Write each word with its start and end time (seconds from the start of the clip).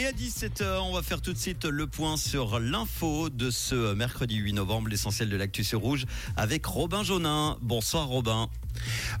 Et 0.00 0.06
à 0.06 0.12
17h, 0.12 0.80
on 0.80 0.94
va 0.94 1.02
faire 1.02 1.20
tout 1.20 1.34
de 1.34 1.38
suite 1.38 1.66
le 1.66 1.86
point 1.86 2.16
sur 2.16 2.58
l'info 2.58 3.28
de 3.28 3.50
ce 3.50 3.92
mercredi 3.92 4.36
8 4.36 4.54
novembre, 4.54 4.88
l'essentiel 4.88 5.28
de 5.28 5.36
l'actu 5.36 5.62
rouge, 5.76 6.06
avec 6.38 6.64
Robin 6.64 7.02
Jaunin. 7.02 7.58
Bonsoir 7.60 8.06
Robin. 8.06 8.48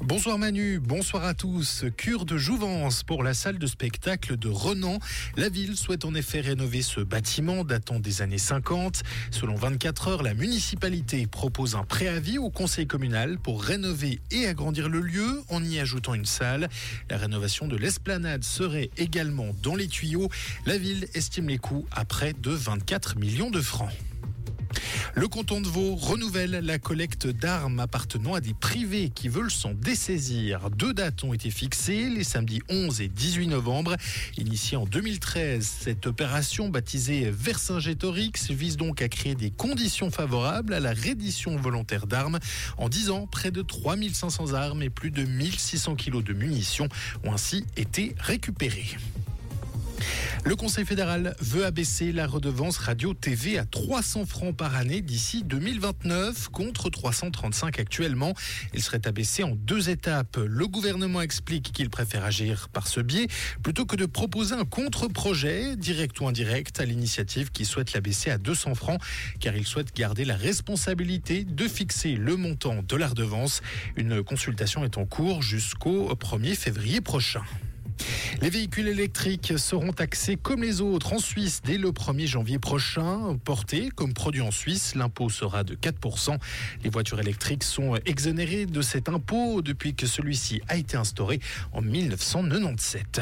Bonsoir 0.02 0.38
Manu, 0.38 0.78
bonsoir 0.78 1.24
à 1.24 1.34
tous. 1.34 1.84
Cure 1.96 2.24
de 2.24 2.36
jouvence 2.36 3.02
pour 3.02 3.22
la 3.22 3.34
salle 3.34 3.58
de 3.58 3.66
spectacle 3.66 4.36
de 4.36 4.48
Renan. 4.48 4.98
La 5.36 5.48
ville 5.48 5.76
souhaite 5.76 6.04
en 6.04 6.14
effet 6.14 6.40
rénover 6.40 6.82
ce 6.82 7.00
bâtiment 7.00 7.64
datant 7.64 8.00
des 8.00 8.22
années 8.22 8.38
50. 8.38 9.02
Selon 9.30 9.56
24 9.56 10.08
heures, 10.08 10.22
la 10.22 10.34
municipalité 10.34 11.26
propose 11.26 11.74
un 11.74 11.84
préavis 11.84 12.38
au 12.38 12.50
conseil 12.50 12.86
communal 12.86 13.38
pour 13.38 13.62
rénover 13.62 14.20
et 14.30 14.46
agrandir 14.46 14.88
le 14.88 15.00
lieu 15.00 15.42
en 15.48 15.62
y 15.62 15.78
ajoutant 15.78 16.14
une 16.14 16.24
salle. 16.24 16.68
La 17.10 17.18
rénovation 17.18 17.68
de 17.68 17.76
l'esplanade 17.76 18.44
serait 18.44 18.90
également 18.96 19.54
dans 19.62 19.74
les 19.74 19.86
tuyaux. 19.88 20.30
La 20.66 20.78
ville 20.78 21.08
estime 21.14 21.48
les 21.48 21.58
coûts 21.58 21.86
à 21.92 22.04
près 22.04 22.32
de 22.32 22.50
24 22.50 23.18
millions 23.18 23.50
de 23.50 23.60
francs. 23.60 23.90
Le 25.14 25.26
canton 25.26 25.60
de 25.60 25.66
Vaud 25.66 25.96
renouvelle 25.96 26.52
la 26.52 26.78
collecte 26.78 27.26
d'armes 27.26 27.80
appartenant 27.80 28.34
à 28.34 28.40
des 28.40 28.54
privés 28.54 29.10
qui 29.10 29.28
veulent 29.28 29.50
s'en 29.50 29.74
dessaisir. 29.74 30.70
Deux 30.70 30.94
dates 30.94 31.24
ont 31.24 31.34
été 31.34 31.50
fixées, 31.50 32.08
les 32.08 32.22
samedis 32.22 32.62
11 32.68 33.00
et 33.00 33.08
18 33.08 33.48
novembre. 33.48 33.96
Initiée 34.38 34.76
en 34.76 34.86
2013, 34.86 35.66
cette 35.66 36.06
opération 36.06 36.68
baptisée 36.68 37.30
Vercingétorix 37.30 38.50
vise 38.50 38.76
donc 38.76 39.02
à 39.02 39.08
créer 39.08 39.34
des 39.34 39.50
conditions 39.50 40.10
favorables 40.10 40.74
à 40.74 40.80
la 40.80 40.92
reddition 40.92 41.56
volontaire 41.56 42.06
d'armes. 42.06 42.38
En 42.78 42.88
10 42.88 43.10
ans, 43.10 43.26
près 43.26 43.50
de 43.50 43.62
3500 43.62 44.54
armes 44.54 44.82
et 44.82 44.90
plus 44.90 45.10
de 45.10 45.24
1600 45.24 45.96
kilos 45.96 46.22
de 46.22 46.32
munitions 46.32 46.88
ont 47.24 47.32
ainsi 47.32 47.64
été 47.76 48.14
récupérés. 48.20 48.96
Le 50.44 50.56
Conseil 50.56 50.84
fédéral 50.84 51.34
veut 51.40 51.64
abaisser 51.64 52.12
la 52.12 52.26
redevance 52.26 52.78
radio-TV 52.78 53.58
à 53.58 53.64
300 53.64 54.26
francs 54.26 54.56
par 54.56 54.74
année 54.74 55.00
d'ici 55.00 55.42
2029 55.44 56.48
contre 56.48 56.90
335 56.90 57.78
actuellement. 57.78 58.34
Il 58.74 58.82
serait 58.82 59.06
abaissé 59.06 59.42
en 59.42 59.54
deux 59.54 59.90
étapes. 59.90 60.38
Le 60.44 60.66
gouvernement 60.66 61.20
explique 61.20 61.72
qu'il 61.72 61.90
préfère 61.90 62.24
agir 62.24 62.68
par 62.68 62.86
ce 62.86 63.00
biais 63.00 63.26
plutôt 63.62 63.86
que 63.86 63.96
de 63.96 64.06
proposer 64.06 64.54
un 64.54 64.64
contre-projet, 64.64 65.76
direct 65.76 66.20
ou 66.20 66.26
indirect, 66.26 66.80
à 66.80 66.84
l'initiative 66.84 67.50
qui 67.50 67.64
souhaite 67.64 67.92
l'abaisser 67.92 68.30
à 68.30 68.38
200 68.38 68.74
francs 68.74 69.00
car 69.40 69.56
il 69.56 69.66
souhaite 69.66 69.94
garder 69.94 70.24
la 70.24 70.36
responsabilité 70.36 71.44
de 71.44 71.68
fixer 71.68 72.16
le 72.16 72.36
montant 72.36 72.82
de 72.82 72.96
la 72.96 73.08
redevance. 73.08 73.60
Une 73.96 74.22
consultation 74.22 74.84
est 74.84 74.98
en 74.98 75.06
cours 75.06 75.42
jusqu'au 75.42 76.12
1er 76.14 76.54
février 76.54 77.00
prochain. 77.00 77.42
Les 78.42 78.48
véhicules 78.48 78.88
électriques 78.88 79.52
seront 79.58 79.92
taxés 79.92 80.36
comme 80.36 80.62
les 80.62 80.80
autres 80.80 81.12
en 81.12 81.18
Suisse 81.18 81.60
dès 81.62 81.76
le 81.76 81.90
1er 81.90 82.26
janvier 82.26 82.58
prochain. 82.58 83.36
Portés 83.44 83.90
comme 83.94 84.14
produits 84.14 84.40
en 84.40 84.50
Suisse, 84.50 84.94
l'impôt 84.94 85.28
sera 85.28 85.62
de 85.62 85.74
4%. 85.74 86.38
Les 86.82 86.88
voitures 86.88 87.20
électriques 87.20 87.64
sont 87.64 87.96
exonérées 88.06 88.64
de 88.64 88.80
cet 88.80 89.10
impôt 89.10 89.60
depuis 89.60 89.94
que 89.94 90.06
celui-ci 90.06 90.62
a 90.68 90.78
été 90.78 90.96
instauré 90.96 91.38
en 91.72 91.82
1997. 91.82 93.20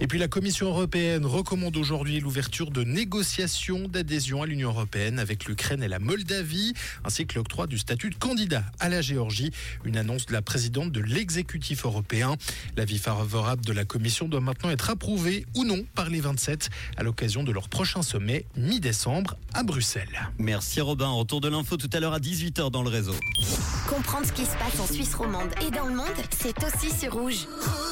Et 0.00 0.06
puis 0.06 0.18
la 0.18 0.28
Commission 0.28 0.66
européenne 0.66 1.24
recommande 1.24 1.78
aujourd'hui 1.78 2.20
l'ouverture 2.20 2.70
de 2.70 2.84
négociations 2.84 3.88
d'adhésion 3.88 4.42
à 4.42 4.46
l'Union 4.46 4.68
européenne 4.68 5.18
avec 5.18 5.46
l'Ukraine 5.46 5.82
et 5.82 5.88
la 5.88 6.00
Moldavie, 6.00 6.74
ainsi 7.04 7.26
que 7.26 7.36
l'octroi 7.36 7.66
du 7.66 7.78
statut 7.78 8.10
de 8.10 8.16
candidat 8.16 8.64
à 8.78 8.90
la 8.90 9.00
Géorgie. 9.00 9.52
Une 9.86 9.96
annonce 9.96 10.26
de 10.26 10.34
la 10.34 10.42
présidente 10.42 10.92
de 10.92 11.00
l'exécutif 11.00 11.86
européen. 11.86 12.36
L'avis 12.76 12.98
favorable 12.98 13.64
de 13.64 13.72
la 13.72 13.86
Commission 13.86 14.28
doit 14.28 14.40
maintenant 14.50 14.70
être 14.70 14.90
approuvé 14.90 15.46
ou 15.54 15.64
non 15.64 15.84
par 15.94 16.10
les 16.10 16.20
27 16.20 16.70
à 16.96 17.04
l'occasion 17.04 17.44
de 17.44 17.52
leur 17.52 17.68
prochain 17.68 18.02
sommet 18.02 18.46
mi-décembre 18.56 19.36
à 19.54 19.62
Bruxelles. 19.62 20.32
Merci 20.38 20.80
Robin. 20.80 21.08
Retour 21.08 21.40
de 21.40 21.48
l'info 21.48 21.76
tout 21.76 21.90
à 21.92 22.00
l'heure 22.00 22.14
à 22.14 22.18
18h 22.18 22.72
dans 22.72 22.82
le 22.82 22.88
réseau. 22.88 23.14
Comprendre 23.88 24.26
ce 24.26 24.32
qui 24.32 24.44
se 24.44 24.56
passe 24.56 24.80
en 24.80 24.92
Suisse 24.92 25.14
romande 25.14 25.50
et 25.64 25.70
dans 25.70 25.86
le 25.86 25.94
monde, 25.94 26.06
c'est 26.36 26.56
aussi 26.64 26.90
sur 26.90 27.12
Rouge. 27.12 27.46
Rouge 27.46 27.89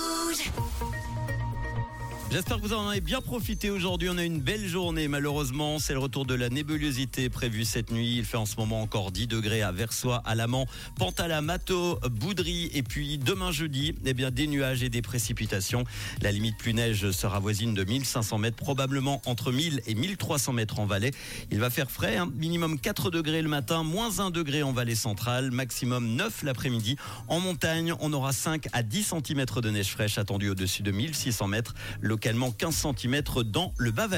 J'espère 2.31 2.59
que 2.59 2.62
vous 2.62 2.75
en 2.75 2.87
avez 2.87 3.00
bien 3.00 3.22
profité 3.22 3.71
aujourd'hui. 3.71 4.11
On 4.12 4.19
a 4.19 4.22
une 4.22 4.43
belle 4.43 4.66
journée. 4.66 5.09
Malheureusement, 5.09 5.78
c'est 5.78 5.94
le 5.94 5.99
retour 5.99 6.27
de 6.27 6.34
la 6.34 6.50
nébulosité 6.50 7.31
prévue 7.31 7.65
cette 7.65 7.91
nuit. 7.91 8.19
Il 8.19 8.27
fait 8.27 8.37
en 8.37 8.44
ce 8.44 8.56
moment 8.56 8.83
encore 8.83 9.12
10 9.12 9.28
degrés 9.28 9.62
à 9.62 9.72
Versoix, 9.72 10.21
à 10.27 10.34
Lamant, 10.34 10.67
Pantala, 10.99 11.41
Mato, 11.41 11.99
Boudry. 12.11 12.71
Et 12.75 12.83
puis 12.83 13.17
demain 13.17 13.50
jeudi, 13.50 13.94
eh 14.05 14.12
bien, 14.12 14.31
des 14.31 14.47
nuages 14.47 14.83
et 14.83 14.91
des 14.91 15.00
précipitations. 15.00 15.84
La 16.21 16.31
limite 16.31 16.59
plus 16.59 16.75
neige 16.75 17.11
sera 17.12 17.38
voisine 17.38 17.72
de 17.72 17.83
1500 17.83 18.37
mètres, 18.37 18.56
probablement 18.59 19.22
entre 19.25 19.50
1000 19.50 19.81
et 19.87 19.94
1300 19.94 20.53
mètres 20.53 20.81
en 20.81 20.84
vallée. 20.84 21.12
Il 21.50 21.61
va 21.61 21.71
faire 21.71 21.91
frais, 21.91 22.19
hein. 22.19 22.31
minimum 22.37 22.78
4 22.78 23.11
degrés 23.11 23.41
le 23.41 23.49
matin, 23.49 23.84
moins 23.84 24.21
1 24.21 24.31
degré 24.31 24.62
en 24.62 24.72
vallée 24.72 24.97
centrale, 24.97 25.50
maximum 25.50 26.15
9 26.15 26.43
l'après-midi. 26.43 26.97
En 27.28 27.41
montagne, 27.41 27.94
on 28.00 28.12
aura 28.12 28.34
5 28.34 28.67
à 28.75 28.83
10 28.83 29.15
cm 29.15 29.47
de 29.62 29.71
neige 29.71 29.93
fraîche 29.93 30.19
attendue 30.19 30.50
au-dessus 30.50 30.83
de 30.83 30.91
1600 30.91 31.49
mètres. 31.49 31.72
Localement 32.19 32.51
15 32.51 32.75
cm 32.75 33.23
dans 33.45 33.73
le 33.79 33.93
bas 33.93 34.09